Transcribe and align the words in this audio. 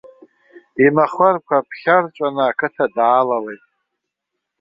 Имахәарқәа 0.85 1.67
ԥхьарҵәаны 1.67 2.43
ақыҭа 2.49 2.85
даалалеит. 2.95 3.63